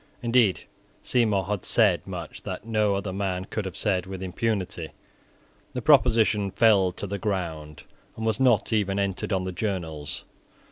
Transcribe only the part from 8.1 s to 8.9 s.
and was not